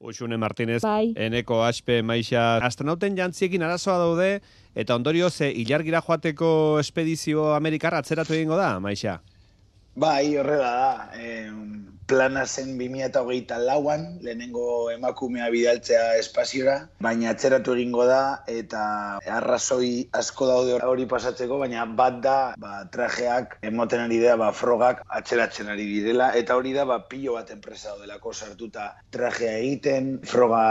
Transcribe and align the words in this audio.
Uxune 0.00 0.36
Martinez, 0.38 0.82
Bai. 0.82 1.12
eneko 1.16 1.64
aspe 1.66 2.02
maixa. 2.06 2.58
Astronauten 2.62 3.16
jantziekin 3.18 3.64
arazoa 3.66 3.96
daude, 3.98 4.28
eta 4.78 4.94
ondorio 4.94 5.30
ze 5.30 5.50
ilargira 5.50 6.00
joateko 6.06 6.78
espedizio 6.78 7.54
Amerikar 7.54 7.94
atzeratu 7.98 8.34
egingo 8.34 8.56
da, 8.56 8.78
maixa? 8.78 9.18
Bai, 9.98 10.36
horrela 10.38 10.70
da. 10.78 10.90
E, 11.18 11.42
plana 12.08 12.46
zen 12.46 12.70
2008 12.80 13.58
lauan, 13.68 14.04
lehenengo 14.24 14.90
emakumea 14.90 15.48
bidaltzea 15.52 16.04
espaziora, 16.20 16.76
baina 17.04 17.32
atzeratu 17.34 17.74
egingo 17.76 18.06
da, 18.08 18.20
eta 18.48 18.82
arrazoi 19.38 19.90
asko 20.20 20.48
daude 20.48 20.78
hori 20.88 21.04
pasatzeko, 21.10 21.58
baina 21.64 21.84
bat 22.00 22.22
da, 22.24 22.36
ba, 22.62 22.78
trajeak 22.94 23.58
emoten 23.70 24.06
ari 24.06 24.22
dira, 24.22 24.38
ba, 24.40 24.52
frogak 24.62 25.02
atzeratzen 25.20 25.68
ari 25.74 25.84
direla, 25.90 26.30
eta 26.42 26.56
hori 26.56 26.72
da, 26.78 26.86
ba, 26.88 27.02
pilo 27.10 27.36
bat 27.36 27.52
enpresa 27.56 27.92
daudelako 27.92 28.32
sartuta 28.32 28.88
trajea 29.14 29.58
egiten, 29.58 30.14
froga 30.32 30.62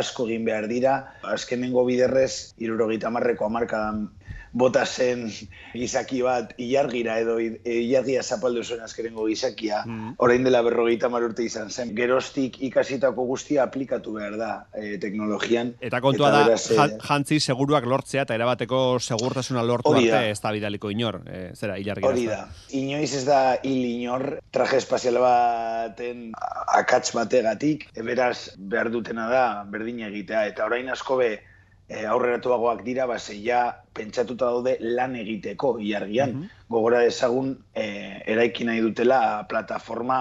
asko 0.00 0.26
egin 0.26 0.48
behar 0.48 0.66
dira, 0.72 0.96
azkenengo 1.36 1.86
biderrez, 1.86 2.56
irurogeita 2.58 3.14
marreko 3.14 3.46
amarkadan 3.46 4.08
bota 4.52 4.84
zen 4.86 5.28
gizaki 5.72 6.22
bat 6.22 6.54
ilargira 6.58 7.18
edo 7.22 7.36
ilargia 7.40 8.22
zapaldu 8.22 8.64
zuen 8.64 8.80
azkerengo 8.82 9.26
gizakia, 9.26 9.82
Mm. 9.86 10.14
orain 10.18 10.42
dela 10.44 10.62
berrogeita 10.62 11.06
hamar 11.06 11.22
urte 11.22 11.44
izan 11.44 11.70
zen. 11.70 11.94
Geroztik 11.94 12.56
ikasitako 12.62 13.24
guztia 13.26 13.62
aplikatu 13.62 14.12
behar 14.12 14.36
da 14.36 14.66
e, 14.74 14.98
teknologian. 14.98 15.74
Eta 15.80 16.00
kontua 16.00 16.28
Eta 16.28 16.38
da, 16.38 16.44
beraz, 16.46 16.70
eh, 16.70 16.74
jan- 16.76 16.98
jantzi 17.00 17.40
seguruak 17.40 17.84
lortzea 17.86 18.22
eta 18.22 18.34
erabateko 18.34 18.98
segurtasuna 19.00 19.62
lortu 19.62 19.94
arte 19.94 20.30
ez 20.30 20.40
da 20.40 20.50
bidaliko 20.52 20.90
inor. 20.90 21.20
E, 21.30 21.50
zera, 21.54 21.78
ilargira. 21.78 22.08
Hori 22.08 22.26
da. 22.26 22.48
Inoiz 22.70 23.14
ez 23.14 23.24
da 23.24 23.58
hil 23.62 23.84
inor 24.02 24.40
traje 24.50 24.76
espazial 24.78 25.18
baten 25.20 26.32
akats 26.74 27.12
bategatik, 27.14 27.86
beraz 28.04 28.50
behar 28.58 28.90
dutena 28.90 29.28
da 29.30 29.64
berdina 29.70 30.08
egitea. 30.08 30.46
Eta 30.48 30.64
orain 30.66 30.88
asko 30.90 31.16
be 31.16 31.30
e, 31.90 32.04
aurreratuagoak 32.06 32.84
dira, 32.86 33.06
ba, 33.10 33.18
ja 33.42 33.60
pentsatuta 33.92 34.46
daude 34.46 34.76
lan 34.80 35.16
egiteko 35.18 35.78
ilargian. 35.82 36.36
Mhm. 36.36 36.50
Gogora 36.70 37.02
dezagun 37.02 37.56
e, 37.74 38.22
eraiki 38.26 38.64
nahi 38.64 38.80
dutela 38.80 39.44
plataforma 39.50 40.20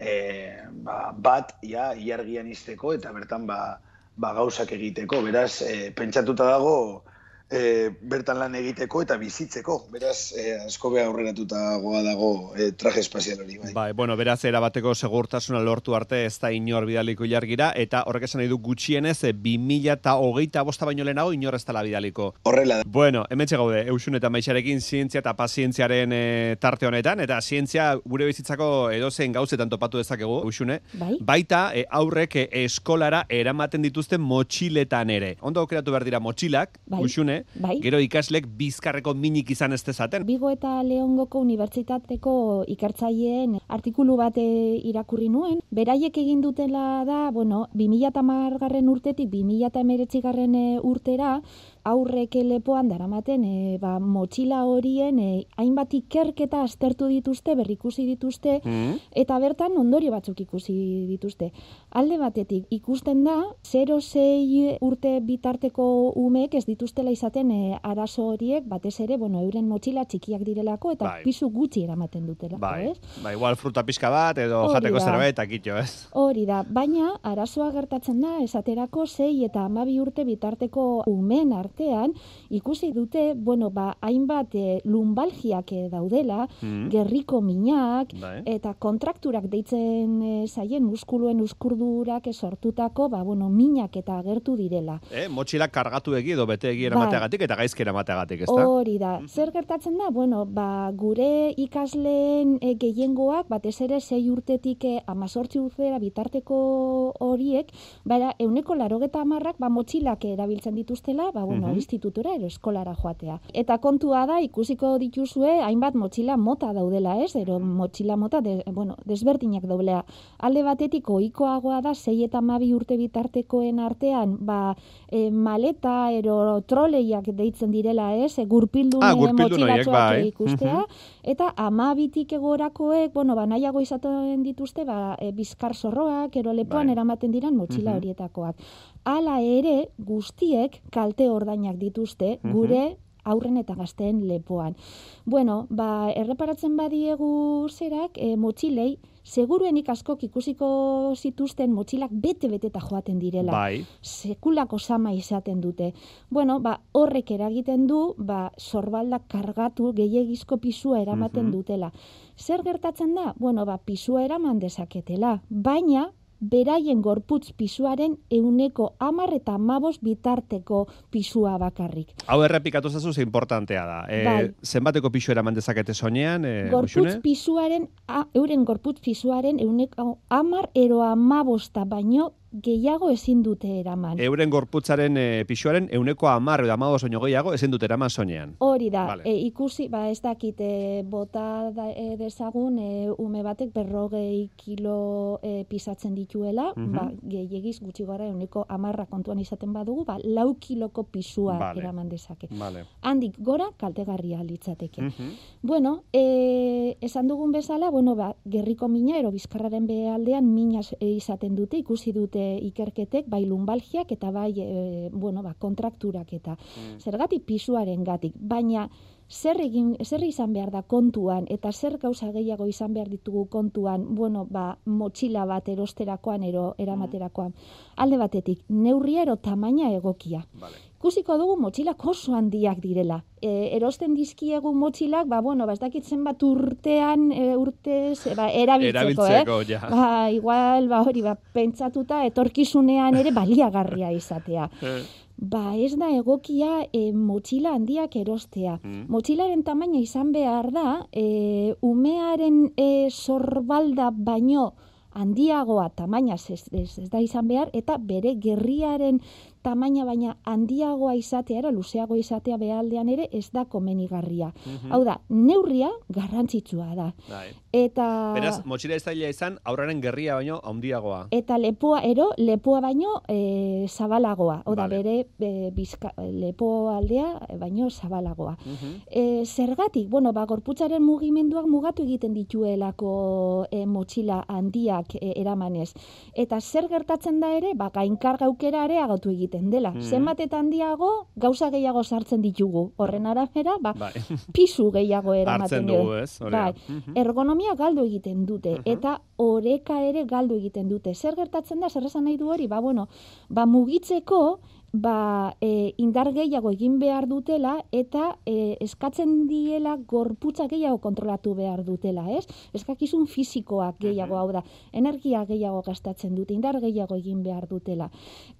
e, 0.00 0.56
ba, 0.86 1.12
bat 1.12 1.56
ja, 1.62 1.92
ilargian 1.94 2.48
izteko 2.48 2.94
eta 2.96 3.12
bertan 3.12 3.46
ba, 3.46 3.78
ba, 4.16 4.32
gauzak 4.32 4.72
egiteko. 4.72 5.20
Beraz, 5.22 5.60
e, 5.62 5.90
pentsatuta 5.92 6.48
dago 6.48 7.04
e, 7.50 7.90
bertan 8.00 8.38
lan 8.38 8.54
egiteko 8.58 9.02
eta 9.04 9.16
bizitzeko. 9.20 9.78
Beraz, 9.92 10.32
e, 10.36 10.54
asko 10.66 10.90
be 10.94 11.02
aurreratutagoa 11.04 12.02
dago 12.06 12.30
e, 12.56 12.70
traje 12.78 13.02
espazial 13.04 13.42
hori. 13.44 13.58
Bai. 13.62 13.72
Bai, 13.76 13.88
bueno, 13.92 14.16
beraz, 14.16 14.40
erabateko 14.44 14.94
segurtasuna 14.94 15.60
lortu 15.64 15.94
arte 15.94 16.24
ez 16.26 16.38
da 16.40 16.50
inor 16.52 16.86
bidaliko 16.86 17.24
ilargira, 17.24 17.72
eta 17.76 18.04
horrek 18.08 18.26
esan 18.28 18.42
nahi 18.42 18.50
du 18.50 18.58
gutxienez, 18.58 19.16
e, 19.24 19.32
2000 19.34 19.92
eta 19.98 20.16
hogeita 20.20 20.62
bosta 20.66 20.88
baino 20.88 21.04
lehenago 21.04 21.32
inor 21.36 21.58
ez 21.58 21.64
dela 21.64 21.84
bidaliko. 21.86 22.32
Horrela 22.44 22.80
da. 22.80 22.84
Bueno, 22.86 23.24
hemen 23.30 23.48
gaude, 23.54 23.84
Eusun 23.92 24.16
eta 24.16 24.30
Maixarekin 24.32 24.80
zientzia 24.80 25.20
eta 25.20 25.34
pazientziaren 25.36 26.12
e, 26.12 26.56
tarte 26.60 26.86
honetan, 26.86 27.20
eta 27.20 27.40
zientzia 27.42 27.92
gure 28.04 28.26
bizitzako 28.26 28.90
edozein 28.90 29.32
gauzetan 29.32 29.70
topatu 29.70 30.00
dezakegu, 30.00 30.40
Eusune. 30.48 30.80
Bai. 30.94 31.18
Baita, 31.20 31.64
e, 31.76 31.84
aurrek 31.90 32.36
e, 32.40 32.48
eskolara 32.64 33.24
eramaten 33.28 33.84
dituzten 33.84 34.22
motxiletan 34.24 35.10
ere. 35.10 35.34
Ondo 35.40 35.60
aukeratu 35.60 35.92
behar 35.92 36.06
dira 36.08 36.20
motxilak, 36.24 36.78
Bai. 36.86 37.02
Eusune, 37.34 37.44
Bai. 37.60 37.78
gero 37.80 37.98
ikaslek 38.00 38.46
bizkarreko 38.58 39.14
minik 39.14 39.50
izan 39.50 39.72
ez 39.72 39.82
dezaten. 39.84 40.24
Bigo 40.26 40.50
eta 40.50 40.82
Leongoko 40.82 41.40
Unibertsitateko 41.40 42.64
ikertzaileen 42.68 43.58
artikulu 43.68 44.16
bat 44.16 44.38
eh, 44.38 44.80
irakurri 44.84 45.28
nuen. 45.28 45.60
Beraiek 45.74 46.16
egin 46.18 46.40
dutela 46.40 47.04
da, 47.04 47.30
bueno, 47.30 47.66
2010 47.74 48.58
garren 48.60 48.88
urtetik 48.88 49.30
2019 49.30 50.22
garren 50.22 50.54
eh, 50.54 50.78
urtera, 50.82 51.40
aurrek 51.84 52.34
lepoan 52.42 52.88
daramaten 52.88 53.44
e, 53.44 53.78
ba, 53.80 53.98
motxila 54.00 54.62
horien 54.64 55.18
e, 55.18 55.46
hainbat 55.56 55.92
ikerketa 55.94 56.62
aztertu 56.64 57.06
dituzte, 57.12 57.54
berrikusi 57.54 58.06
dituzte, 58.06 58.60
Mm? 58.64 58.98
eta 59.14 59.38
bertan 59.38 59.76
ondorio 59.76 60.10
batzuk 60.10 60.40
ikusi 60.40 60.72
dituzte. 61.08 61.50
Alde 61.92 62.16
batetik 62.18 62.66
ikusten 62.70 63.22
da 63.24 63.36
0-6 63.62 64.78
urte 64.80 65.20
bitarteko 65.20 65.84
umeek 66.16 66.54
ez 66.58 66.64
dituztela 66.66 67.10
izaten 67.14 67.50
e, 67.50 67.78
arazo 67.82 68.26
horiek 68.32 68.64
batez 68.68 68.94
ere, 69.04 69.16
bueno, 69.18 69.40
euren 69.44 69.68
motxila 69.68 70.04
txikiak 70.04 70.42
direlako 70.46 70.92
eta 70.94 71.04
Bai. 71.04 71.22
pisu 71.24 71.48
gutxi 71.50 71.84
eramaten 71.84 72.26
dutela, 72.26 72.58
Bai, 72.58 72.90
ez? 72.90 72.98
ba, 73.22 73.32
igual 73.32 73.56
fruta 73.56 73.84
pixka 73.84 74.10
bat, 74.10 74.38
edo 74.38 74.62
Hori 74.64 74.74
jateko 74.78 74.98
da. 74.98 75.04
zerbait, 75.04 75.34
eta 75.34 75.46
kitxo, 75.46 75.76
ez? 75.78 76.08
Hori 76.12 76.46
da, 76.46 76.62
baina 76.64 77.12
arazoa 77.22 77.70
gertatzen 77.72 78.20
da 78.20 78.38
esaterako 78.42 79.06
6 79.06 79.44
eta 79.44 79.68
12 79.68 80.00
urte 80.02 80.24
bitarteko 80.24 81.02
umen 81.10 81.52
artean 81.74 82.14
ikusi 82.50 82.92
dute, 82.92 83.34
bueno, 83.34 83.70
ba 83.70 83.96
hainbat 84.00 84.54
e, 84.54 84.80
lumbalgiak 84.84 85.72
eh, 85.72 85.88
daudela, 85.90 86.46
Mm. 86.62 86.88
gerriko 86.90 87.40
minak 87.42 88.12
Bai. 88.20 88.42
eta 88.46 88.74
kontrakturak 88.74 89.44
deitzen 89.50 90.22
e, 90.22 90.46
zaien 90.46 90.84
muskuluen 90.84 91.40
uskurdurak 91.40 92.28
sortutako, 92.32 93.08
ba 93.08 93.22
bueno, 93.22 93.48
minak 93.50 93.96
eta 93.96 94.18
agertu 94.18 94.56
direla. 94.56 95.00
Eh, 95.10 95.28
motxilak 95.28 95.70
kargatu 95.72 96.14
egi 96.14 96.32
edo 96.32 96.46
bete 96.46 96.70
egi 96.70 96.82
Bai. 96.82 96.92
eramateagatik 96.92 97.42
eta 97.42 97.56
gaizki 97.56 97.82
eramateagatik, 97.82 98.42
ez 98.42 98.46
da? 98.46 98.66
Hori 98.68 98.98
da. 98.98 99.20
Zer 99.26 99.50
gertatzen 99.52 99.98
da? 99.98 100.10
Bueno, 100.10 100.44
ba, 100.46 100.90
gure 100.92 101.52
ikasleen 101.56 102.58
e, 102.60 102.74
gehiengoak, 102.74 103.48
batez 103.48 103.80
ere 103.80 104.00
sei 104.00 104.30
urtetik 104.30 104.84
e, 104.84 105.00
amazortzi 105.06 105.58
urtera 105.58 105.98
bitarteko 105.98 107.14
horiek, 107.20 107.72
bara, 108.04 108.34
euneko 108.38 108.74
larogeta 108.74 109.20
amarrak, 109.22 109.56
ba, 109.58 109.68
motxilak 109.68 110.24
erabiltzen 110.24 110.74
dituztela, 110.74 111.30
ba, 111.32 111.44
bueno, 111.44 111.63
Mhm. 111.68 111.76
institutura 111.76 112.34
ero 112.34 112.46
eskolara 112.46 112.94
joatea. 112.94 113.40
Eta 113.52 113.78
kontua 113.78 114.26
da, 114.26 114.40
ikusiko 114.40 114.98
dituzue, 114.98 115.60
hainbat 115.62 115.94
motxila 115.94 116.36
mota 116.36 116.72
daudela, 116.72 117.22
ez? 117.22 117.34
Ero 117.36 117.58
motxila 117.60 118.16
mota, 118.16 118.40
de, 118.40 118.62
bueno, 118.72 118.96
desberdinak 119.04 119.64
daudela. 119.64 120.04
Alde 120.38 120.62
batetik, 120.62 121.08
ohikoagoa 121.10 121.80
da, 121.82 121.94
sei 121.94 122.24
eta 122.24 122.40
mabi 122.40 122.72
urte 122.74 122.96
bitartekoen 122.96 123.78
artean, 123.78 124.36
ba, 124.40 124.76
e, 125.10 125.30
maleta, 125.30 126.10
ero 126.12 126.60
troleiak 126.62 127.24
deitzen 127.26 127.70
direla, 127.70 128.14
ez? 128.16 128.38
E, 128.38 128.44
gurpildun 128.46 129.02
Ah, 129.02 129.14
gurpildun 129.14 129.62
horiek, 129.62 129.86
bai. 129.86 130.28
ikustea. 130.28 130.84
Eta 131.22 131.52
amabitik 131.56 132.32
egorakoek, 132.32 133.12
bueno, 133.12 133.34
ba, 133.34 133.46
nahiago 133.46 133.80
izaten 133.80 134.42
dituzte, 134.42 134.84
ba, 134.84 135.16
e, 135.20 135.32
bizkar 135.32 135.74
zorroak, 135.74 136.36
ero 136.36 136.52
lepoan 136.52 136.86
Bai. 136.86 136.92
eramaten 136.92 137.30
diran 137.32 137.56
motxila 137.56 137.90
Mhm. 137.90 137.96
horietakoak. 137.98 138.56
Hala 139.04 139.40
ere, 139.44 139.90
guztiek 139.98 140.80
kalte 140.90 141.28
ordainak 141.30 141.76
dituzte, 141.76 142.38
Mhm. 142.42 142.52
gure 142.52 142.96
aurren 143.26 143.56
eta 143.56 143.74
gazteen 143.74 144.26
lepoan. 144.28 144.76
Bueno, 145.24 145.66
ba, 145.70 146.10
erreparatzen 146.14 146.76
badiegu 146.76 147.66
zerak, 147.70 148.18
e, 148.18 148.36
motxilei, 148.36 148.98
seguruenik 149.22 149.88
askok 149.88 150.22
ikusiko 150.24 151.14
zituzten 151.16 151.72
motxilak 151.72 152.10
bete-beteta 152.12 152.80
joaten 152.80 153.18
direla 153.18 153.52
Bai. 153.52 153.86
sekulako 154.02 154.78
sama 154.78 155.14
izaten 155.14 155.60
dute. 155.62 155.94
Bueno, 156.30 156.60
ba, 156.60 156.82
horrek 156.92 157.30
eragiten 157.30 157.86
du, 157.86 158.14
ba, 158.18 158.52
sorbaldak 158.58 159.26
kargatu 159.28 159.94
gehiagizko 159.94 160.58
pisua 160.58 161.00
eramaten 161.00 161.46
Mhm. 161.46 161.52
dutela. 161.52 161.92
Zer 162.36 162.62
gertatzen 162.62 163.14
da? 163.14 163.34
Bueno, 163.38 163.64
ba, 163.64 163.78
pisua 163.78 164.22
eraman 164.24 164.58
dezaketela, 164.58 165.42
baina 165.48 166.10
beraien 166.50 167.00
gorputz 167.02 167.52
pisuaren 167.56 168.16
euneko 168.30 168.92
amar 168.98 169.32
eta 169.34 169.54
amabos 169.54 169.98
bitarteko 170.04 170.84
pisua 171.10 171.56
bakarrik. 171.58 172.14
Hau 172.26 172.42
errepikatu 172.44 172.90
zazu 172.90 173.12
ze 173.12 173.22
importantea 173.22 173.84
da. 173.86 173.98
E, 174.08 174.24
Bai. 174.24 174.50
Zenbateko 174.62 175.10
pisu 175.10 175.32
eraman 175.32 175.54
dezakete 175.54 175.94
soinean, 175.94 176.44
e, 176.44 176.54
gorputz 176.70 177.18
pisuaren, 177.22 177.88
a, 178.08 178.26
euren 178.34 178.64
gorputz 178.64 179.00
pisuaren 179.00 179.60
euneko 179.60 180.18
amar 180.28 180.70
ero 180.74 181.02
amabosta 181.02 181.84
baino 181.84 182.32
gehiago 182.62 183.10
ezin 183.10 183.42
dute 183.42 183.80
eraman. 183.80 184.20
Euren 184.22 184.50
gorputzaren 184.50 185.16
e, 185.18 185.44
pisuaren 185.48 185.88
euneko 185.90 186.28
amar 186.30 186.62
edo 186.62 186.72
amago 186.72 186.98
soño 187.02 187.18
gehiago 187.24 187.52
ezin 187.54 187.70
dut 187.72 187.82
eraman 187.82 188.10
soinean. 188.10 188.52
Hori 188.62 188.90
da, 188.94 189.06
Vale. 189.08 189.24
e, 189.26 189.32
ikusi, 189.48 189.88
ba 189.88 190.08
ez 190.10 190.20
dakit, 190.22 190.60
e, 190.60 191.02
bota 191.02 191.70
da, 191.74 191.88
e, 191.90 192.16
dezagun 192.16 192.78
e, 192.78 193.10
ume 193.18 193.42
batek 193.42 193.72
berrogei 193.74 194.50
kilo 194.56 195.40
e, 195.42 195.64
pisatzen 195.68 196.14
dituela, 196.14 196.72
Mhm. 196.76 196.92
ba, 196.94 197.10
gehiagiz 197.22 197.80
gutxi 197.80 198.04
gara 198.06 198.28
euneko 198.28 198.64
amarra 198.68 199.06
kontuan 199.06 199.40
izaten 199.40 199.72
badugu, 199.72 200.04
ba, 200.04 200.18
lau 200.22 200.54
kiloko 200.60 201.02
pisua 201.10 201.58
Vale. 201.58 201.80
eraman 201.80 202.08
dezake. 202.08 202.46
Vale. 202.52 202.84
Handik 203.02 203.34
gora 203.38 203.66
kaltegarria 203.76 204.42
litzateke. 204.44 205.02
Mhm. 205.02 205.32
Bueno, 205.62 206.04
e, 206.12 206.96
esan 207.00 207.26
dugun 207.26 207.50
bezala, 207.52 207.90
bueno, 207.90 208.14
ba, 208.14 208.36
gerriko 208.44 208.86
mina, 208.88 209.18
ero 209.18 209.32
bizkarraren 209.32 209.86
behaldean 209.88 210.54
mina 210.54 210.80
e, 211.00 211.06
izaten 211.16 211.56
dute, 211.56 211.78
ikusi 211.78 212.12
dute 212.12 212.43
ikerketek, 212.62 213.26
bai 213.28 213.44
lumbalgiak 213.46 214.12
eta 214.12 214.30
bai, 214.30 214.52
e, 214.60 215.10
bueno, 215.12 215.42
ba, 215.42 215.54
kontrakturak 215.54 216.32
eta 216.32 216.56
Mm. 216.56 217.00
zergatik 217.00 217.44
pisuaren 217.44 218.04
gatik, 218.04 218.34
baina 218.38 218.88
zer 219.28 219.60
egin 219.60 219.96
zer 220.04 220.22
izan 220.22 220.52
behar 220.52 220.70
da 220.70 220.82
kontuan 220.82 221.46
eta 221.48 221.72
zer 221.72 221.98
gauza 221.98 222.30
gehiago 222.32 222.66
izan 222.66 222.94
behar 222.94 223.08
ditugu 223.08 223.46
kontuan, 223.48 224.14
bueno, 224.14 224.46
ba, 224.50 224.78
motxila 224.84 225.46
bat 225.46 225.68
erosterakoan 225.68 226.42
ero 226.42 226.74
eramaterakoan. 226.78 227.54
Alde 227.96 228.18
batetik, 228.18 228.64
neurria 228.68 229.22
ero 229.22 229.36
tamaina 229.36 229.90
egokia. 229.92 230.46
Vale. 230.60 230.76
Ikusiko 231.04 231.34
dugu 231.36 231.58
motxilak 231.60 232.00
oso 232.08 232.32
handiak 232.32 232.78
direla. 232.80 233.18
E, 233.36 233.50
erosten 233.76 234.14
dizkiegu 234.16 234.70
motxilak, 234.72 235.26
ba, 235.28 235.42
bueno, 235.44 235.66
ba, 235.68 235.74
ez 235.76 235.82
dakit 235.82 236.06
zenbat 236.08 236.40
urtean, 236.40 237.26
e, 237.28 237.50
urtez, 237.60 238.22
e, 238.30 238.32
ba, 238.38 238.46
erabiltzeko, 238.48 239.26
Erabiltzeko, 239.28 239.58
eh? 239.60 239.66
ja. 239.68 239.80
Ba, 239.90 240.06
igual, 240.32 240.88
ba, 240.88 241.02
hori, 241.04 241.20
ba, 241.20 241.34
pentsatuta, 241.36 242.22
etorkizunean 242.30 243.20
ere 243.20 243.34
baliagarria 243.36 244.14
izatea. 244.16 244.70
Eh, 244.94 245.02
Ba, 245.34 245.74
ez 245.74 245.96
da 245.98 246.06
egokia 246.14 246.84
e, 246.94 247.08
motxila 247.10 247.72
handiak 247.74 248.12
erostea. 248.16 248.76
Mm. 248.84 249.08
Motxilaren 249.10 249.64
tamaina 249.66 249.98
izan 249.98 250.30
behar 250.32 250.68
da, 250.72 250.92
e, 251.10 251.74
umearen 251.82 252.68
e, 252.78 253.10
sorbalda 253.10 254.12
baino 254.14 254.68
handiagoa 255.14 255.88
tamaina 255.94 256.38
ez, 256.38 256.62
ez, 256.70 256.98
ez 257.02 257.08
da 257.10 257.22
izan 257.22 257.50
behar, 257.50 257.72
eta 257.74 257.98
bere 257.98 258.36
gerriaren 258.38 259.20
tamaina 259.64 260.04
baina 260.04 260.36
handiagoa 260.44 261.14
izatea, 261.16 261.58
era 261.62 261.72
luzeago 261.72 262.16
izatea 262.20 262.58
behaldean 262.60 263.08
ere 263.08 263.28
ez 263.32 263.48
da 263.52 263.64
komenigarria. 263.64 264.52
Mhm. 264.66 264.92
Hau 264.92 265.02
da, 265.04 265.18
neurria 265.28 265.90
garrantzitsua 266.12 266.90
da. 266.94 267.10
Bai. 267.28 267.48
Eta... 267.74 268.06
Beraz, 268.36 268.58
motxila 268.68 268.98
izaila 269.00 269.30
izan, 269.32 269.58
aurraren 269.64 270.02
gerria 270.04 270.36
baino 270.38 270.60
handiagoa. 270.62 271.24
Eta 271.34 271.58
lepoa, 271.58 272.02
ero, 272.06 272.30
lepoa 272.38 272.80
baino 272.84 273.16
e, 273.28 273.86
zabalagoa. 273.88 274.60
Hau 274.66 274.74
da, 274.76 274.84
Vale. 274.84 275.00
bere 275.00 275.16
e, 275.40 275.70
bizka, 275.74 276.12
lepo 276.18 276.90
aldea 276.92 277.26
e, 277.48 277.58
baino 277.58 277.88
zabalagoa. 277.90 278.56
Mhm. 278.60 278.92
E, 279.08 279.44
zergatik, 279.46 280.08
bueno, 280.10 280.32
ba, 280.32 280.44
gorputzaren 280.46 281.02
mugimenduak 281.02 281.66
mugatu 281.70 282.04
egiten 282.04 282.34
dituelako 282.34 283.66
e, 283.70 283.84
motxila 283.86 284.44
handiak 284.48 285.16
e, 285.20 285.32
eramanez. 285.40 285.92
Eta 286.34 286.60
zer 286.60 286.88
gertatzen 286.92 287.40
da 287.40 287.54
ere, 287.56 287.72
ba, 287.74 287.90
gainkarga 287.94 288.46
aukera 288.46 288.84
areagotu 288.84 289.32
egiten 289.32 289.53
dela. 289.70 289.90
Mhm. 289.92 290.00
Zenbat 290.02 290.40
eta 290.40 290.58
handiago, 290.58 291.28
gauza 291.36 291.70
gehiago 291.70 292.02
sartzen 292.04 292.42
ditugu. 292.42 292.92
Horren 292.96 293.26
arabera, 293.26 293.76
ba, 293.80 293.92
Bai. 293.92 294.12
pisu 294.54 294.90
gehiago 294.92 295.34
eramaten 295.42 295.86
dugu. 295.86 296.12
ez? 296.14 296.38
Bai, 296.40 296.72
Mhm. 296.88 297.16
ergonomia 297.16 297.74
galdu 297.74 298.04
egiten 298.04 298.44
dute 298.46 298.70
Mhm. 298.78 298.82
eta 298.84 299.20
oreka 299.36 300.00
ere 300.02 300.24
galdu 300.24 300.54
egiten 300.56 300.88
dute. 300.88 301.14
Zer 301.14 301.34
gertatzen 301.36 301.80
da, 301.80 301.88
zer 301.88 302.04
esan 302.04 302.24
nahi 302.24 302.36
du 302.36 302.50
hori? 302.50 302.66
Ba, 302.66 302.80
bueno, 302.80 303.08
ba, 303.48 303.66
mugitzeko 303.66 304.60
ba, 304.94 305.56
e, 305.60 305.92
indar 305.98 306.30
gehiago 306.32 306.70
egin 306.70 307.00
behar 307.00 307.26
dutela 307.26 307.72
eta 307.90 308.38
e, 308.46 308.76
eskatzen 308.84 309.48
diela 309.50 309.96
gorputza 310.06 310.68
gehiago 310.70 311.00
kontrolatu 311.02 311.54
behar 311.58 311.82
dutela, 311.84 312.28
ez? 312.30 312.46
Eskakizun 312.72 313.26
fisikoak 313.26 313.98
gehiago, 313.98 314.34
Mhm. 314.34 314.40
hau 314.40 314.52
da, 314.52 314.62
energia 314.92 315.44
gehiago 315.44 315.82
gastatzen 315.82 316.34
dute, 316.36 316.54
indar 316.54 316.78
gehiago 316.80 317.16
egin 317.16 317.42
behar 317.42 317.66
dutela. 317.66 318.10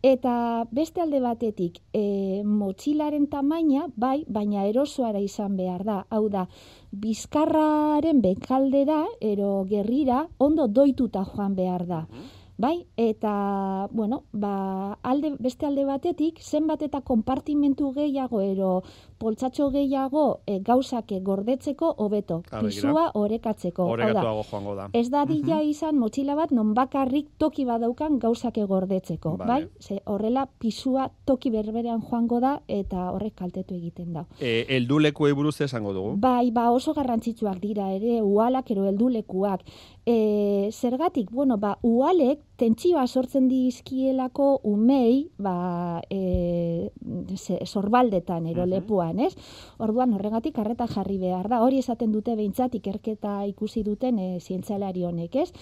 Eta 0.02 0.66
beste 0.72 1.00
alde 1.00 1.20
batetik, 1.20 1.78
e, 1.92 2.42
motxilaren 2.44 3.28
tamaina, 3.28 3.86
bai, 3.94 4.24
baina 4.26 4.66
erosoara 4.66 5.20
izan 5.20 5.56
behar 5.56 5.84
da, 5.84 6.06
hau 6.10 6.28
da, 6.28 6.48
bizkarraren 6.90 8.20
bekaldera, 8.20 9.04
ero 9.20 9.64
gerrira, 9.68 10.26
ondo 10.38 10.66
doituta 10.66 11.24
joan 11.24 11.54
behar 11.54 11.86
da. 11.86 12.06
Bai, 12.56 12.86
eta, 12.96 13.88
bueno, 13.90 14.26
ba, 14.30 14.92
alde, 15.02 15.34
beste 15.40 15.66
alde 15.66 15.84
batetik, 15.84 16.38
zenbat 16.40 16.82
eta 16.86 17.00
konpartimentu 17.00 17.90
gehiago, 17.96 18.40
ero 18.46 18.84
poltsatxo 19.24 19.70
gehiago 19.72 20.24
e, 20.46 20.58
gauzak 20.64 21.12
gordetzeko 21.24 21.90
hobeto, 22.04 22.42
pisua 22.50 23.06
orekatzeko. 23.18 23.86
Hau 23.86 23.96
da, 23.96 24.04
Horregatuago 24.04 24.44
joango 24.50 24.74
da. 24.78 24.88
Ez 24.92 25.08
da 25.12 25.24
dila 25.28 25.60
izan 25.64 25.98
motxila 26.00 26.36
bat 26.38 26.52
non 26.52 26.74
bakarrik 26.76 27.30
toki 27.40 27.64
badaukan 27.68 28.18
gauzak 28.22 28.60
gordetzeko, 28.68 29.36
Vale. 29.40 29.48
bai? 29.48 29.68
Ze 29.80 30.00
horrela 30.10 30.46
pisua 30.60 31.08
toki 31.24 31.50
berberean 31.50 32.02
joango 32.04 32.40
da 32.40 32.54
eta 32.68 33.10
horrek 33.12 33.34
kaltetu 33.40 33.74
egiten 33.78 34.12
da. 34.12 34.26
E, 34.40 34.66
eldulekuei 34.76 35.32
buruz 35.32 35.56
esango 35.64 35.94
dugu. 35.96 36.16
Bai, 36.20 36.50
ba 36.50 36.68
oso 36.70 36.94
garrantzitsuak 36.94 37.60
dira 37.62 37.90
ere 37.96 38.20
ualak 38.22 38.70
ero 38.70 38.84
heldulekuak. 38.90 39.64
E, 40.06 40.70
zergatik, 40.72 41.30
bueno, 41.32 41.56
ba 41.58 41.78
ualek 41.82 42.44
tentsioa 42.56 43.06
sortzen 43.06 43.48
dizkielako 43.48 44.60
umei, 44.62 45.30
ba 45.38 46.00
e, 46.10 46.90
ze- 47.36 47.64
sorbaldetan 47.66 48.46
ero 48.46 48.62
lepuan, 48.66 49.18
ez? 49.20 49.34
Orduan 49.78 50.14
horregatik 50.14 50.58
harreta 50.58 50.86
jarri 50.86 51.18
behar 51.18 51.48
da. 51.48 51.62
Hori 51.64 51.78
esaten 51.78 52.12
dute 52.12 52.36
behintzat 52.36 52.74
ikerketa 52.74 53.44
ikusi 53.46 53.82
duten 53.82 54.18
e, 54.18 54.28
zientzialari 54.40 55.04
honek, 55.04 55.34
ez? 55.36 55.52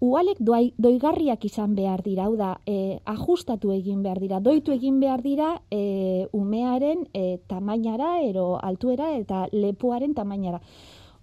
Ualek 0.00 0.36
doi, 0.44 0.74
doigarriak 0.76 1.44
izan 1.48 1.74
behar 1.74 2.02
dira, 2.04 2.26
hau 2.26 2.34
da, 2.36 2.58
e, 2.66 2.98
ajustatu 3.06 3.70
egin 3.72 4.02
behar 4.02 4.18
dira, 4.20 4.40
doitu 4.40 4.72
egin 4.74 4.98
behar 5.00 5.22
dira 5.24 5.62
e, 5.70 6.26
umearen 6.36 7.06
e, 7.14 7.38
tamainara, 7.48 8.20
ero 8.20 8.58
altuera 8.60 9.14
eta 9.16 9.46
lepoaren 9.52 10.12
tamainara. 10.12 10.60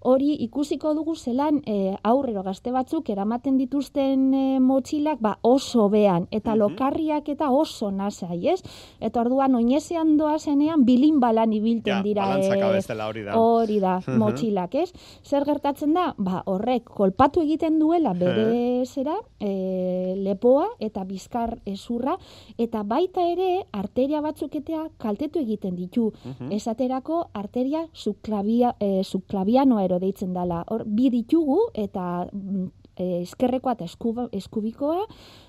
Hori 0.04 0.34
ikusiko 0.44 0.94
dugu 0.94 1.16
zelan 1.16 1.62
e, 1.66 1.96
aurrero 2.04 2.42
gazte 2.44 2.72
batzuk 2.76 3.08
eramaten 3.10 3.56
dituzten 3.58 4.34
e, 4.34 4.60
motxilak 4.60 5.22
ba, 5.24 5.38
oso 5.42 5.88
bean, 5.90 6.28
eta 6.32 6.52
Mhm. 6.52 6.60
lokarriak 6.60 7.30
eta 7.30 7.50
oso 7.52 7.90
nasai, 7.92 8.48
ez? 8.50 8.62
Eta 9.00 9.22
orduan 9.22 9.56
oinezean 9.56 10.18
doa 10.18 10.38
zenean 10.40 10.84
bilin 10.84 11.20
balan 11.22 11.54
ibilten 11.54 11.94
Ja, 11.98 12.02
dira. 12.04 12.26
e, 12.38 12.64
hori 13.08 13.24
da. 13.24 13.38
Hori 13.40 13.80
da, 13.80 14.02
motxilak, 14.18 14.76
ez? 14.76 14.92
Zer 15.24 15.46
gertatzen 15.46 15.94
da? 15.94 16.14
Ba, 16.18 16.44
horrek 16.46 16.84
kolpatu 16.84 17.42
egiten 17.42 17.80
duela 17.80 18.14
bere 18.14 18.86
zera, 18.86 19.16
e, 19.40 20.16
lepoa 20.18 20.68
eta 20.80 21.04
bizkar 21.06 21.60
ezurra, 21.66 22.18
eta 22.58 22.84
baita 22.84 23.22
ere 23.32 23.66
arteria 23.72 24.20
batzuketea 24.22 24.90
kaltetu 24.98 25.40
egiten 25.40 25.76
ditu. 25.76 26.12
Mhm. 26.26 26.52
Esaterako 26.52 27.30
arteria 27.34 27.88
subclavia, 27.94 28.76
e, 28.80 29.04
subclavianoa 29.04 29.84
ero 29.94 30.00
deitzen 30.02 30.34
dela. 30.34 30.64
Hor, 30.68 30.84
bi 30.90 31.12
ditugu 31.14 31.60
eta 31.74 32.26
mm, 32.34 32.66
eskerrekoa 32.98 33.74
eta 33.78 33.86
eskuba, 33.90 34.28
eskubikoa, 34.34 35.06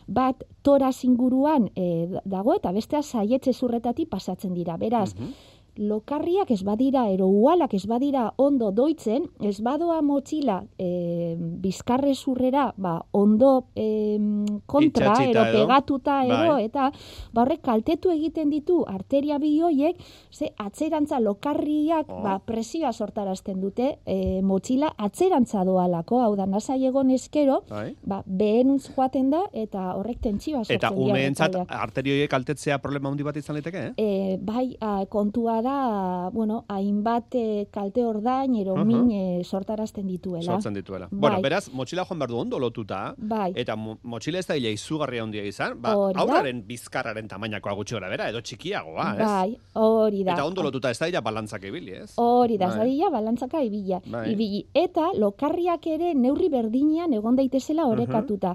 bat 0.09 0.45
toraz 0.65 0.97
inguruan 1.05 1.71
e, 1.77 2.07
dago 2.25 2.55
eta 2.57 2.73
bestea 2.73 3.03
saietze 3.03 3.53
zurretatik 3.53 4.09
pasatzen 4.13 4.55
dira. 4.55 4.77
Beraz, 4.81 5.15
Mhm. 5.15 5.33
Lokarriak 5.77 6.51
ez 6.51 6.63
badira, 6.65 7.09
ero 7.11 7.27
ualak 7.27 7.75
ez 7.75 7.85
badira 7.87 8.33
ondo 8.37 8.71
doitzen, 8.71 9.25
ez 9.43 9.61
badoa 9.61 10.01
motxila 10.03 10.63
e, 10.79 11.35
bizkarre 11.39 12.15
zurrera, 12.15 12.73
ba, 12.77 12.99
ondo 13.13 13.67
e, 13.75 14.19
kontra, 14.67 15.15
ero 15.25 15.45
edo. 15.45 15.59
pegatuta, 15.59 16.21
ero, 16.25 16.55
Bai. 16.55 16.65
eta 16.69 16.91
ba, 17.33 17.43
horrek 17.43 17.63
kaltetu 17.65 18.11
egiten 18.15 18.51
ditu 18.51 18.85
arteria 18.87 19.39
bi 19.39 19.55
hoiek, 19.61 19.99
ze 20.31 20.53
atzerantza 20.59 21.21
lokarriak 21.21 22.07
Oh. 22.15 22.23
ba, 22.23 22.39
presioa 22.39 22.93
sortarazten 22.93 23.61
dute 23.61 23.99
e, 24.07 24.41
motxila 24.43 24.93
atzerantza 24.99 25.65
doalako, 25.65 26.21
hau 26.23 26.35
da, 26.37 26.47
nasai 26.47 26.85
egon 26.87 27.11
eskero, 27.11 27.63
Bai. 27.69 27.97
ba, 28.05 28.23
behenuntz 28.27 28.91
joaten 28.95 29.31
da, 29.33 29.45
eta 29.53 29.95
horrek 29.99 30.21
tentsioa 30.21 30.61
sortzen 30.65 30.77
Eta 30.77 30.91
umeentzat 30.93 31.57
arterioiek 31.69 32.31
kaltetzea 32.31 32.79
problema 32.79 33.11
handi 33.11 33.25
bat 33.27 33.37
izan 33.41 33.57
liteke, 33.57 33.89
eh? 33.89 33.93
E, 33.97 34.37
bai, 34.39 34.77
a, 34.81 35.05
kontua 35.11 35.61
da, 35.65 36.29
bueno, 36.33 36.65
hainbat 36.69 37.35
e, 37.35 37.67
kalte 37.73 38.05
ordain, 38.07 38.55
ero 38.61 38.77
Aha. 38.77 38.85
min 38.85 39.11
e, 39.11 39.23
sortarazten 39.45 40.07
dituela. 40.07 40.45
Sortzen 40.45 40.75
dituela. 40.77 41.09
Bai. 41.11 41.19
Bueno, 41.25 41.41
beraz, 41.43 41.71
motxila 41.73 42.05
joan 42.05 42.21
behar 42.21 42.31
du 42.31 42.39
ondo 42.39 42.59
lotuta, 42.61 43.15
Bai, 43.17 43.53
eta 43.57 43.75
mo- 43.75 43.99
motxila 44.03 44.39
ez 44.39 44.47
da 44.47 44.55
hile 44.57 44.71
izugarria 44.77 45.23
handia 45.25 45.43
izan, 45.49 45.81
ba, 45.83 45.97
Hori 45.97 46.15
da. 46.15 46.21
aurraren 46.23 46.63
bizkarraren 46.69 47.27
tamainakoa 47.29 47.75
gutxi 47.81 47.95
gora 47.97 48.09
bera, 48.13 48.29
edo 48.31 48.41
txikiagoa, 48.45 49.09
ez? 49.17 49.27
bai, 49.27 49.57
hori 49.75 50.23
da. 50.25 50.35
Eta 50.39 50.45
ondo 50.47 50.63
lotuta 50.63 50.91
ez 50.95 50.99
da 51.01 51.07
dira 51.11 51.21
balantzak 51.21 51.65
ibili, 51.65 51.93
ez? 52.05 52.13
Hori 52.21 52.59
da, 52.59 52.67
ez 52.69 52.77
Bai. 52.77 52.85
dadila 52.87 53.11
balantzaka 53.11 53.63
ibila. 53.65 54.01
Bai. 54.07 54.33
ibili. 54.33 54.67
Eta 54.75 55.11
lokarriak 55.19 55.87
ere 55.87 56.15
neurri 56.15 56.49
berdinean 56.49 57.13
egon 57.15 57.37
daitezela 57.37 57.87
orekatuta. 57.89 58.55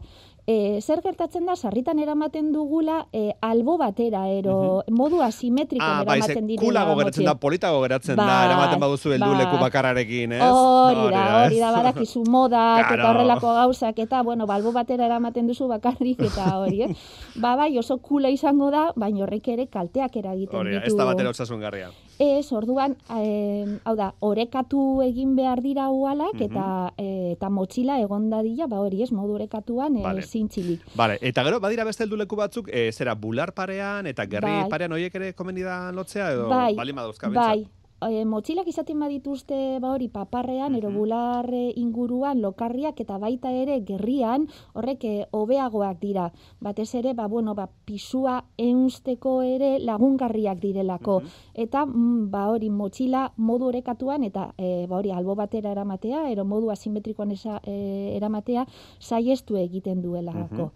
E, 0.50 0.80
zer 0.82 0.98
gertatzen 1.06 1.46
da, 1.46 1.54
sarritan 1.56 2.00
eramaten 2.02 2.48
dugula 2.52 3.04
e, 3.14 3.36
albo 3.46 3.76
batera, 3.78 4.24
ero 4.34 4.82
modu 4.90 5.20
asimetriko 5.22 5.86
Ah, 5.86 6.02
bai, 6.04 6.16
eramaten 6.18 6.48
direla. 6.48 6.66
kulago 6.66 6.96
geratzen 6.98 7.28
da, 7.28 7.36
politago 7.38 7.82
geratzen 7.84 8.16
da, 8.18 8.26
Bai, 8.26 8.48
eramaten 8.48 8.80
baduzu 8.82 9.14
heldu 9.14 9.30
leku 9.38 9.60
bai. 9.60 9.62
bakarrarekin, 9.68 10.34
ez? 10.40 10.42
Hori 10.42 11.06
da, 11.14 11.26
hori 11.46 11.60
da, 11.62 11.70
badakizu 11.78 12.24
modak 12.34 12.82
Claro. 12.88 12.98
eta 12.98 13.12
horrelako 13.12 13.54
gauzak, 13.60 14.00
eta, 14.08 14.24
bueno, 14.24 14.48
balbo 14.50 14.72
batera 14.74 15.06
eramaten 15.06 15.46
duzu 15.54 15.68
bakarrik, 15.70 16.20
eta 16.32 16.50
hori, 16.58 16.82
eh? 16.88 16.90
Ba, 17.46 17.56
bai, 17.56 17.78
oso 17.78 18.00
kula 18.02 18.30
izango 18.34 18.72
da, 18.74 18.88
baina 18.96 19.28
horrek 19.28 19.48
ere 19.54 19.68
kalteak 19.68 20.16
eragiten 20.18 20.58
Hori 20.58 20.74
da, 20.74 20.80
ditu. 20.82 20.96
ez 20.96 20.98
da 20.98 21.06
batera 21.06 21.30
osasungarria. 21.30 21.92
Ez, 22.20 22.52
orduan, 22.52 22.98
eh, 23.16 23.80
hau 23.88 23.96
da, 23.96 24.10
orekatu 24.20 25.02
egin 25.06 25.38
behar 25.38 25.62
dira 25.64 25.86
ualak, 25.90 26.34
Mhm. 26.36 26.44
eta, 26.52 26.94
eh, 26.98 27.32
eta 27.38 27.50
motxila 27.50 27.96
egon 28.02 28.30
dadila, 28.30 28.68
ba 28.68 28.82
hori 28.82 29.02
ez, 29.04 29.12
modu 29.14 29.36
orekatuan, 29.36 29.96
eh, 29.96 30.04
Vale. 30.04 30.22
zintzilik. 30.24 30.82
Vale, 30.96 31.18
eta 31.22 31.44
gero, 31.46 31.62
badira 31.62 31.86
beste 31.86 32.04
helduleku 32.04 32.36
batzuk, 32.36 32.68
e, 32.74 32.92
zera, 32.92 33.16
bular 33.16 33.54
parean 33.54 34.06
eta 34.06 34.26
gerri 34.26 34.52
Bai. 34.52 34.70
parean 34.70 34.92
horiek 34.92 35.16
ere 35.16 35.34
komeni 35.34 35.62
lotzea, 35.94 36.34
edo 36.34 36.50
Bai, 36.50 36.76
balin 36.76 36.96
badauzka 36.96 37.30
Bai, 37.30 37.66
e, 38.02 38.24
motxilak 38.26 38.68
izaten 38.68 39.00
badituzte 39.00 39.80
ba 39.82 39.92
hori 39.92 40.08
paparrean, 40.08 40.76
ero 40.76 40.90
Mhm. 40.90 40.98
bular 40.98 41.54
e, 41.54 41.74
inguruan, 41.76 42.42
lokarriak 42.42 43.00
eta 43.00 43.18
baita 43.18 43.52
ere 43.52 43.82
gerrian, 43.86 44.48
horrek 44.74 45.04
e, 45.04 45.28
hobeagoak 45.32 46.00
dira. 46.00 46.32
Batez 46.62 46.94
ere, 46.96 47.14
ba, 47.14 47.28
bueno, 47.28 47.56
ba, 47.56 47.70
pisua 47.86 48.46
eunsteko 48.58 49.42
ere 49.42 49.80
lagungarriak 49.80 50.60
direlako. 50.60 51.20
Mhm. 51.22 51.28
Eta, 51.54 51.86
mm, 51.86 52.30
ba 52.32 52.50
hori, 52.50 52.70
motxila 52.70 53.34
modu 53.38 53.66
orekatuan, 53.68 54.24
eta 54.24 54.54
e, 54.58 54.86
ba 54.88 54.98
hori, 54.98 55.12
albo 55.12 55.36
batera 55.36 55.72
eramatea, 55.72 56.30
ero 56.32 56.46
modu 56.46 56.72
asimetrikoan 56.72 57.32
esa, 57.32 57.60
e, 57.66 58.16
eramatea, 58.16 58.66
saiestu 59.00 59.58
egiten 59.58 60.02
duelako. 60.02 60.72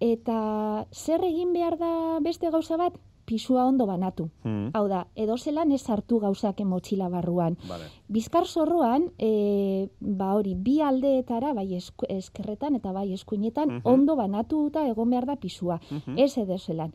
Eta 0.00 0.86
zer 0.92 1.22
egin 1.24 1.52
behar 1.52 1.76
da 1.76 2.18
beste 2.20 2.50
gauza 2.50 2.76
bat? 2.76 2.94
Pisua 3.30 3.62
ondo 3.70 3.86
banatu. 3.86 4.24
Mm. 4.42 4.72
Hau 4.74 4.88
da, 4.90 5.04
edo 5.14 5.36
zelan 5.38 5.70
ez 5.70 5.84
hartu 5.88 6.18
gauzak 6.18 6.58
motxila 6.66 7.06
barruan. 7.12 7.54
Vale. 7.68 7.84
Bizkar 8.10 8.48
zorroan, 8.50 9.04
e, 9.22 9.86
ba 10.00 10.32
hori, 10.34 10.56
bi 10.58 10.80
aldeetara, 10.82 11.52
bai 11.54 11.68
esku, 11.76 12.08
eskerretan 12.10 12.74
eta 12.80 12.90
bai 12.92 13.12
eskuinetan, 13.14 13.68
Mhm. 13.76 13.86
ondo 13.86 14.16
banatuta 14.18 14.82
egon 14.88 15.10
behar 15.14 15.26
da 15.30 15.36
pisua. 15.36 15.78
Mhm. 15.90 16.18
Ez 16.18 16.36
edo 16.38 16.58
zelan. 16.58 16.90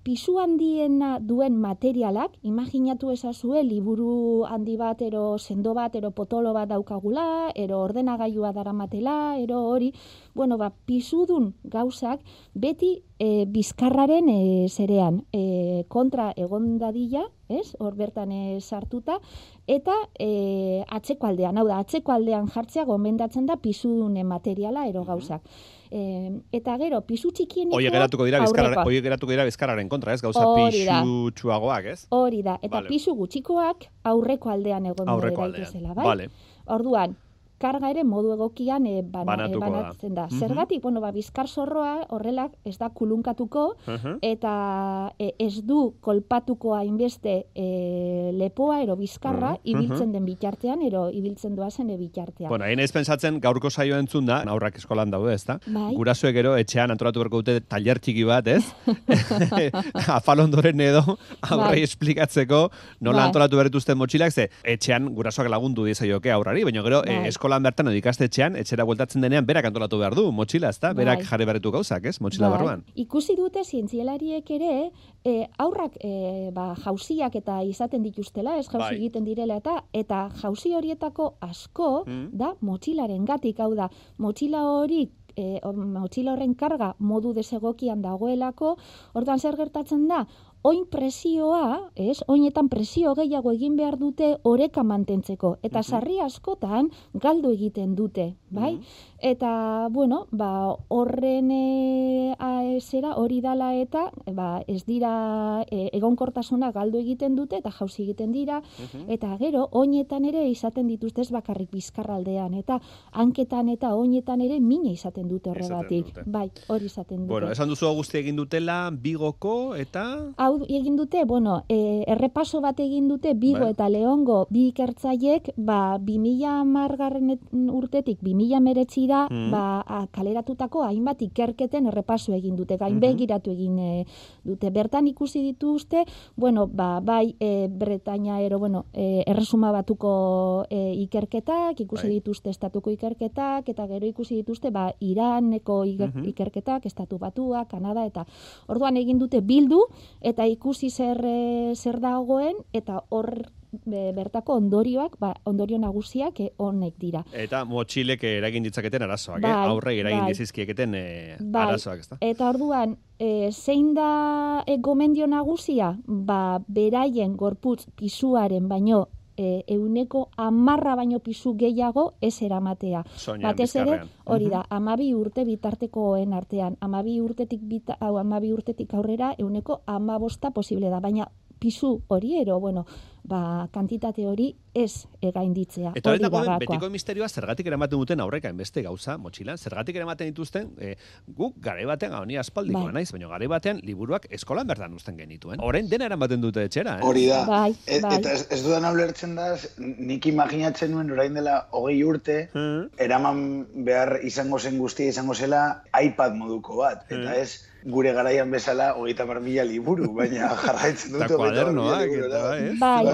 Pisu 0.00 0.38
handiena 0.40 1.18
duen 1.20 1.58
materialak, 1.60 2.32
imaginatu 2.40 3.10
ezazue 3.12 3.60
liburu 3.60 4.46
handi 4.48 4.78
bat, 4.80 5.02
ero 5.04 5.36
sendo 5.36 5.74
bat, 5.76 5.92
ero 5.92 6.08
potolo 6.16 6.54
bat 6.56 6.70
daukagula, 6.70 7.52
ero 7.52 7.82
ordenagailua 7.84 8.54
daramatela, 8.56 9.36
ero 9.36 9.60
hori, 9.68 9.92
bueno, 10.32 10.56
ba, 10.56 10.70
pisudun 10.88 11.52
gauzak 11.64 12.24
beti 12.54 13.02
e, 13.18 13.44
bizkarraren 13.44 14.32
e, 14.32 14.40
zerean. 14.72 15.20
E, 15.36 15.84
kontra 15.92 16.30
egon 16.32 16.78
dadila, 16.80 17.26
ez? 17.50 17.74
Hor 17.78 17.94
bertan 17.94 18.32
e, 18.32 18.60
sartuta, 18.60 19.18
eta 19.66 19.94
e, 20.18 20.84
atzeko 20.88 21.26
aldean, 21.26 21.58
hau 21.58 21.66
da, 21.68 21.78
atzeko 21.84 22.12
aldean 22.12 22.48
jartzea 22.48 22.84
gomendatzen 22.84 23.46
da 23.46 23.56
pisudun 23.56 24.16
materiala 24.26 24.86
ero 24.88 25.04
gauzak. 25.04 25.42
E, 25.90 26.30
eta 26.54 26.76
gero, 26.78 27.00
pisu 27.02 27.32
txikienikoak 27.34 27.80
Oie 27.80 27.90
geratuko 27.90 28.24
dira 28.24 28.38
aurrekoak. 28.44 28.86
oie 28.86 29.00
geratuko 29.02 29.32
dira 29.32 29.44
bizkarraren 29.44 29.88
kontra, 29.88 30.12
ez? 30.14 30.20
Gauza 30.22 30.46
Hori 30.46 30.84
da. 30.86 31.00
pixutsuagoak, 31.02 31.84
ez? 31.84 32.06
Hori 32.10 32.42
da, 32.46 32.58
eta 32.62 32.76
Vale. 32.76 32.88
pisu 32.88 33.14
gutxikoak 33.18 33.88
aurreko 34.04 34.50
aldean 34.50 34.86
egon 34.86 35.08
Aurreko 35.08 35.42
aldean. 35.42 35.94
bai? 35.94 36.04
Vale. 36.06 36.28
Orduan, 36.66 37.16
karga 37.60 37.90
ere 37.92 38.04
modu 38.08 38.32
egokian 38.32 38.86
e, 38.88 39.02
bana, 39.02 39.22
e, 39.22 39.26
Banatuko 39.26 39.60
da. 39.60 39.70
banatzen 39.70 40.14
da. 40.16 40.26
Mhm. 40.30 40.38
Zergatik, 40.40 40.80
bueno, 40.82 41.00
ba, 41.00 41.10
bizkar 41.12 41.46
zorroa 41.48 42.06
horrela 42.08 42.48
ez 42.64 42.78
da 42.78 42.88
kulunkatuko 42.90 43.74
Mhm. 43.86 44.18
eta 44.22 45.12
e, 45.18 45.34
ez 45.38 45.60
du 45.66 45.94
kolpatuko 46.00 46.74
hainbeste 46.74 47.46
e, 47.54 48.30
lepoa 48.32 48.80
ero 48.82 48.96
bizkarra 48.96 49.50
Mhm, 49.52 49.60
ibiltzen 49.64 50.12
den 50.12 50.24
bitartean 50.24 50.82
ero 50.82 51.10
ibiltzen 51.10 51.54
doazen 51.56 51.90
e 51.90 51.96
bitartean. 51.98 52.48
Bueno, 52.48 52.64
hain 52.64 52.80
ez 52.80 52.90
pensatzen 52.92 53.40
gaurko 53.40 53.70
saio 53.70 53.96
entzun 53.98 54.26
da, 54.26 54.42
aurrak 54.48 54.76
eskolan 54.76 55.10
daude, 55.10 55.34
ezta? 55.34 55.58
Bai. 55.66 55.94
Gurasoek 55.94 56.32
gero 56.34 56.56
etxean 56.56 56.90
antolatu 56.90 57.20
berko 57.20 57.42
dute 57.42 57.60
taller 57.60 57.98
txiki 58.00 58.24
bat, 58.24 58.46
ez? 58.46 58.64
Afalondoren 60.08 60.80
edo 60.80 61.02
aurrei 61.42 61.80
Bai. 61.80 61.82
esplikatzeko 61.82 62.70
nola 63.00 63.18
Bai. 63.22 63.26
antolatu 63.28 63.56
bertuzten 63.60 63.98
motxilak, 63.98 64.32
ze 64.32 64.48
etxean 64.64 65.10
gurasoak 65.14 65.48
lagundu 65.52 65.84
diezaioke 65.84 66.30
aurrari, 66.32 66.64
baina 66.64 66.82
gero 66.86 67.02
eh, 67.04 67.18
Bai. 67.20 67.28
Eskolan 67.50 67.66
bertan 67.66 67.88
edo 67.90 67.98
ikastetxean, 67.98 68.54
etxera 68.60 68.84
bueltatzen 68.86 69.24
denean 69.24 69.46
berak 69.46 69.66
antolatu 69.66 69.98
behar 69.98 70.14
du 70.14 70.30
motxila, 70.30 70.70
ezta? 70.70 70.92
Berak 70.94 71.18
Bai. 71.18 71.26
jarri 71.26 71.46
berretu 71.48 71.72
gauzak, 71.74 72.04
ez? 72.06 72.20
Motxila 72.22 72.48
Bai, 72.48 72.56
barruan. 72.58 72.84
Ikusi 72.94 73.34
dute 73.36 73.64
zientzialariek 73.64 74.50
ere, 74.54 74.90
e, 75.24 75.48
aurrak 75.58 75.96
e, 75.98 76.50
ba, 76.54 76.74
jauziak 76.84 77.34
eta 77.34 77.62
izaten 77.66 78.02
dituztela, 78.06 78.56
ez 78.58 78.68
jauzi 78.68 78.84
Bai. 78.84 78.96
egiten 79.00 79.24
direla 79.26 79.56
eta 79.58 79.82
eta 79.92 80.28
jauzi 80.42 80.74
horietako 80.74 81.34
asko 81.40 82.04
Mm. 82.06 82.28
da 82.38 82.54
motxilaren 82.60 83.24
gatik, 83.24 83.58
hau 83.60 83.74
da, 83.74 83.90
motxila 84.18 84.62
hori 84.64 85.08
e, 85.36 85.60
motxila 85.64 86.34
horren 86.34 86.54
karga 86.54 86.94
modu 86.98 87.32
desegokian 87.34 88.02
dagoelako, 88.02 88.76
orduan 89.14 89.38
zer 89.38 89.56
gertatzen 89.56 90.06
da, 90.08 90.24
oin 90.62 90.84
presioa, 90.90 91.90
ez, 91.96 92.20
oinetan 92.28 92.68
presio 92.68 93.14
gehiago 93.14 93.52
egin 93.52 93.76
behar 93.76 93.96
dute 93.98 94.36
oreka 94.44 94.82
mantentzeko, 94.82 95.56
eta 95.62 95.78
Mhm. 95.78 95.84
sarri 95.88 96.20
askotan 96.20 96.90
galdu 97.14 97.50
egiten 97.52 97.94
dute, 97.96 98.34
bai? 98.50 98.74
Mhm. 98.74 98.82
Eta, 99.22 99.88
bueno, 99.90 100.26
ba, 100.32 100.76
horren 100.88 101.50
e, 101.50 102.78
zera 102.80 103.14
hori 103.16 103.40
dala 103.40 103.74
eta 103.74 104.10
ba, 104.32 104.62
ez 104.66 104.84
dira 104.84 105.64
e, 105.70 105.90
egonkortasuna 105.92 106.70
galdu 106.72 106.98
egiten 106.98 107.36
dute 107.36 107.56
eta 107.56 107.70
jauzi 107.70 108.02
egiten 108.04 108.32
dira, 108.32 108.60
Mhm. 108.60 109.10
eta 109.10 109.36
gero 109.38 109.68
oinetan 109.72 110.24
ere 110.24 110.48
izaten 110.48 110.86
dituzte 110.88 111.20
ez 111.22 111.30
bakarrik 111.30 111.70
bizkarraldean, 111.70 112.54
eta 112.54 112.80
hanketan 113.12 113.68
eta 113.68 113.94
oinetan 113.94 114.40
ere 114.40 114.60
mina 114.60 114.90
izaten 114.90 115.28
dute 115.28 115.50
horregatik. 115.50 116.06
Bai, 116.26 116.50
hori 116.68 116.84
izaten 116.86 117.18
dute. 117.18 117.28
Bueno, 117.28 117.50
esan 117.50 117.68
duzu 117.68 117.86
guzti 117.94 118.18
egin 118.18 118.36
dutela, 118.36 118.90
bigoko 118.90 119.74
eta... 119.74 120.32
Hau 120.36 120.49
egin 120.68 120.96
dute, 120.96 121.24
bueno, 121.24 121.62
e, 121.68 122.04
errepaso 122.06 122.60
bat 122.60 122.78
egin 122.80 123.08
dute 123.08 123.34
Bigo 123.34 123.60
Bai. 123.60 123.70
eta 123.72 123.88
Leongo 123.88 124.46
bi 124.50 124.68
ikertzaiek, 124.68 125.52
ba 125.56 125.98
2010 125.98 126.64
margarren 126.64 127.38
urtetik 127.72 128.18
2019 128.22 129.06
da, 129.06 129.26
Mhm. 129.30 129.50
ba 129.50 130.06
kaleratutako 130.10 130.82
hainbat 130.82 131.22
ikerketen 131.22 131.86
errepaso 131.86 132.32
egin 132.32 132.56
dute, 132.56 132.76
gain 132.76 132.94
Mhm. 132.94 133.00
begiratu 133.00 133.50
egin 133.50 133.78
e, 133.78 134.06
dute. 134.44 134.70
Bertan 134.70 135.06
ikusi 135.06 135.42
dituzte, 135.42 136.04
bueno, 136.36 136.66
ba 136.66 137.00
bai 137.00 137.36
e, 137.40 137.68
Bretaña 137.68 138.40
ero, 138.40 138.58
bueno, 138.58 138.84
e, 138.92 139.22
erresuma 139.26 139.72
batuko 139.72 140.66
e, 140.70 140.94
ikerketak, 140.94 141.80
ikusi 141.80 142.06
Bai. 142.06 142.14
dituzte 142.14 142.50
estatuko 142.50 142.90
ikerketak 142.90 143.68
eta 143.68 143.86
gero 143.86 144.06
ikusi 144.06 144.34
dituzte 144.36 144.70
ba 144.70 144.94
Iraneko 145.00 145.84
iker- 145.84 146.14
Mhm. 146.14 146.24
ikerketak, 146.28 146.86
estatu 146.86 147.18
batua, 147.18 147.64
Kanada 147.66 148.04
eta 148.06 148.26
Orduan 148.68 148.96
egin 148.96 149.18
dute 149.18 149.40
bildu 149.40 149.80
eta 150.20 150.39
ikusi 150.46 150.90
zer 150.90 151.20
e, 151.24 151.74
zer 151.74 152.00
dagoen 152.00 152.56
eta 152.72 153.02
hor 153.10 153.32
be, 153.72 154.10
bertako 154.16 154.56
ondorioak, 154.60 155.16
ba, 155.20 155.32
ondorio 155.48 155.78
nagusiak 155.78 156.40
e, 156.40 156.50
honek 156.58 156.96
dira. 157.00 157.22
Eta 157.32 157.62
motxilek 157.68 158.24
eragin 158.24 158.66
ditzaketen 158.66 159.04
arazoak, 159.06 159.38
eh? 159.42 159.46
Bai, 159.46 159.68
Aurre 159.70 159.94
eragin 159.98 160.24
bai. 160.24 160.32
dizizkieketen 160.34 160.96
eh, 160.98 161.36
Bai. 161.40 161.66
arazoak, 161.68 162.02
ezta? 162.04 162.18
Eta 162.20 162.50
orduan, 162.50 162.96
e, 163.18 163.50
zein 163.52 163.94
da 163.94 164.64
e, 164.66 164.78
gomendio 164.78 165.28
nagusia? 165.30 165.94
Ba, 166.06 166.60
beraien 166.68 167.36
gorputz 167.36 167.86
pisuaren 167.96 168.68
baino 168.68 169.06
e, 169.40 169.64
euneko 169.74 170.28
amarra 170.36 170.94
baino 170.98 171.18
pisu 171.24 171.54
gehiago 171.56 172.12
ez 172.20 172.42
eramatea. 172.42 173.04
Soinean, 173.16 173.50
Batez 173.50 173.74
ere, 173.76 174.00
hori 174.26 174.44
Mhm. 174.44 174.50
da, 174.52 174.64
amabi 174.68 175.14
urte 175.14 175.44
bitartekoen 175.48 176.32
artean. 176.34 176.76
Amabi 176.80 177.20
urtetik, 177.20 177.60
bita, 177.62 177.96
amabi 178.00 178.52
urtetik 178.52 178.92
aurrera, 178.94 179.34
euneko 179.38 179.80
amabosta 179.86 180.50
posible 180.50 180.90
da. 180.90 181.00
Baina 181.00 181.30
pisu 181.60 182.00
hori 182.08 182.38
ero, 182.40 182.58
bueno, 182.60 182.86
ba, 183.30 183.68
kantitate 183.72 184.24
hori 184.26 184.48
ez 184.74 185.06
egainditzea. 185.20 185.92
Eta 185.98 186.12
hori 186.14 186.22
da 186.22 186.56
betiko 186.62 186.88
misterioa 186.90 187.28
zergatik 187.28 187.66
eramaten 187.68 187.98
duten 188.00 188.20
aurreka 188.24 188.48
enbeste 188.48 188.82
gauza 188.86 189.16
motxilan, 189.18 189.58
zergatik 189.58 189.96
eramaten 189.98 190.30
dituzten 190.30 190.70
e, 190.80 190.94
guk 191.36 191.58
gare 191.62 191.84
batean 191.86 192.14
hau 192.16 192.24
ni 192.24 192.38
aspaldikoa 192.40 192.86
Bai. 192.88 192.94
naiz, 193.00 193.10
baina 193.12 193.28
gare 193.28 193.48
batean 193.50 193.80
liburuak 193.84 194.26
eskolan 194.30 194.66
bertan 194.70 194.94
uzten 194.96 195.18
genituen. 195.20 195.60
Orain 195.60 195.88
dena 195.90 196.06
eramaten 196.08 196.40
dute 196.40 196.64
etxera, 196.64 196.98
eh? 196.98 197.06
Hori 197.06 197.26
da. 197.28 197.44
Bai, 197.46 197.74
E- 197.86 198.00
bai. 198.00 198.14
Eta 198.18 198.32
ez, 198.32 198.46
ez 198.50 198.62
dudan 198.64 198.88
ulertzen 198.92 199.34
da, 199.36 199.50
nik 199.78 200.26
imaginatzen 200.26 200.90
nuen 200.94 201.10
orain 201.12 201.34
dela 201.34 201.66
hogei 201.72 202.02
urte, 202.04 202.38
Hmm. 202.54 202.88
eraman 202.98 203.66
behar 203.84 204.20
izango 204.24 204.58
zen 204.58 204.78
guztia 204.78 205.08
izango 205.12 205.34
zela 205.34 205.82
iPad 206.02 206.34
moduko 206.34 206.76
bat. 206.80 207.04
Eta 207.10 207.36
ez 207.36 207.66
gure 207.84 208.12
garaian 208.12 208.50
bezala 208.50 208.94
hogeita 208.96 209.26
mar 209.26 209.40
mila 209.40 209.64
liburu, 209.64 210.12
baina 210.14 210.48
jarraitzen 210.64 211.12
dute 211.12 211.24
Eta 211.24 211.34
hogeita 211.36 211.64
mar 211.64 211.72
mila 211.72 211.96
kuadernoak, 211.96 212.10
eta 212.26 212.40
bai, 212.80 213.06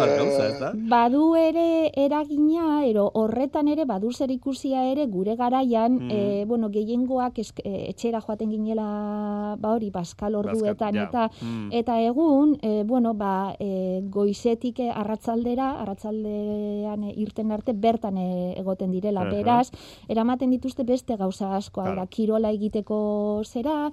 ez 0.51 0.59
da? 0.61 0.73
Badu 0.75 1.35
ere 1.37 1.91
eragina, 1.97 2.85
ero 2.87 3.11
horretan 3.15 3.69
ere 3.69 3.85
badu 3.85 4.13
zer 4.13 4.31
ikusia 4.31 4.85
ere 4.93 5.07
gure 5.07 5.37
garaian, 5.37 5.97
Mm. 5.97 6.11
e, 6.11 6.45
bueno, 6.47 6.69
gehiengoak 6.71 7.39
esk, 7.39 7.61
e, 7.65 7.91
etxera 7.91 8.21
joaten 8.21 8.51
ginela, 8.51 9.57
ba 9.59 9.71
hori, 9.75 9.91
baskal 9.91 10.35
orduetan, 10.35 10.95
ja. 10.95 11.05
eta 11.05 11.31
Mm. 11.43 11.69
Eta 11.73 12.01
egun, 12.01 12.59
e, 12.63 12.83
bueno, 12.85 13.15
ba, 13.15 13.55
e, 13.59 14.01
goizetik 14.11 14.81
arratzaldera, 14.81 15.81
arratzaldean 15.83 17.05
e, 17.05 17.13
irten 17.17 17.53
arte 17.53 17.73
bertan 17.73 18.17
e, 18.19 18.55
egoten 18.59 18.91
direla. 18.91 19.23
Aha. 19.23 19.31
Beraz, 19.31 19.71
eramaten 20.09 20.51
dituzte 20.51 20.85
beste 20.85 21.17
gauza 21.17 21.55
asko, 21.57 21.83
Claro. 21.83 22.07
kirola 22.11 22.51
egiteko 22.51 23.43
zera, 23.45 23.91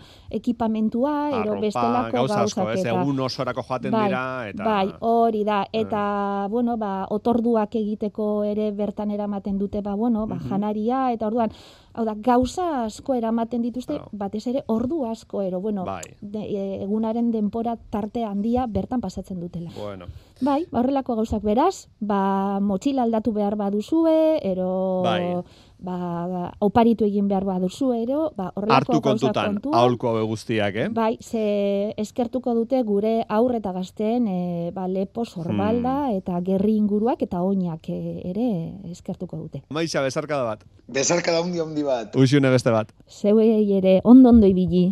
ekipamentua, 0.63 1.29
ero 1.29 1.39
Arropa, 1.53 1.62
bestelako 1.62 2.12
gauza 2.17 2.41
asko, 2.43 2.62
gauzak 2.65 2.79
eta... 2.79 3.01
egun 3.01 3.20
osorako 3.20 3.63
joaten 3.67 3.91
bai, 3.91 4.03
dira, 4.08 4.24
eta... 4.50 4.63
Bai, 4.63 4.93
hori 5.00 5.43
da, 5.43 5.65
eta, 5.74 6.48
bueno, 6.50 6.77
ba, 6.77 7.05
otorduak 7.10 7.75
egiteko 7.75 8.43
ere 8.48 8.72
bertan 8.72 9.12
eramaten 9.12 9.58
dute, 9.60 9.82
ba, 9.82 9.96
bueno, 9.96 10.27
ba, 10.27 10.36
Mhm. 10.36 10.50
janaria, 10.50 11.12
eta 11.13 11.27
orduan, 11.27 11.51
hau 11.93 12.05
da, 12.05 12.15
gauza 12.17 12.86
asko 12.86 13.13
eramaten 13.13 13.62
dituzte, 13.62 13.93
Claro. 13.93 14.10
batez 14.12 14.48
ere 14.48 14.63
ordu 14.67 15.05
asko, 15.05 15.41
ero, 15.41 15.60
bueno, 15.62 15.84
Bai. 15.86 16.03
de, 16.22 16.39
e, 16.39 16.84
egunaren 16.84 17.32
denpora 17.32 17.77
tarte 17.89 18.24
handia 18.24 18.65
bertan 18.67 19.01
pasatzen 19.01 19.39
dutela. 19.39 19.70
Bueno, 19.77 20.05
Bai, 20.41 20.65
ba, 20.72 20.79
horrelako 20.79 21.15
gauzak 21.15 21.43
beraz, 21.43 21.88
ba, 22.00 22.60
motxila 22.60 23.03
aldatu 23.03 23.32
behar 23.34 23.55
baduzue, 23.55 24.39
ero, 24.43 25.01
Bai. 25.03 25.36
Ba, 25.83 26.51
oparitu 26.63 27.05
egin 27.05 27.27
behar 27.27 27.43
baduzue, 27.45 28.01
ero, 28.03 28.31
ba, 28.37 28.51
horrelako 28.55 28.75
hartu 28.79 29.01
gauzak 29.01 29.33
kontutan, 29.33 29.53
kontuan. 29.57 29.75
aholku 29.79 30.07
hau 30.07 30.25
guztiak, 30.31 30.75
eh? 30.75 30.87
Bai, 30.89 31.17
ze 31.21 31.93
eskertuko 31.99 32.53
dute 32.55 32.81
gure 32.87 33.13
aurre 33.27 33.59
eta 33.59 33.73
gazteen 33.75 34.27
e, 34.27 34.71
ba, 34.75 34.87
lepo 34.87 35.25
sorbalda 35.25 35.93
Hmm. 36.09 36.17
eta 36.17 36.39
gerri 36.41 36.75
inguruak 36.77 37.21
eta 37.21 37.41
oinak 37.43 37.89
e, 37.89 38.21
ere 38.31 38.47
eskertuko 38.91 39.37
dute. 39.37 39.63
Maixa, 39.69 40.01
bezarkada 40.01 40.43
bat. 40.43 40.63
Bezarka 40.87 41.31
da 41.31 41.41
hundi 41.41 41.59
handi 41.63 41.83
bat. 41.83 42.15
Uxune 42.15 42.49
beste 42.51 42.71
bat. 42.71 42.89
Zeuei 43.07 43.71
ere 43.77 43.99
ondo 44.03 44.29
ondo 44.29 44.47
ibili. 44.47 44.91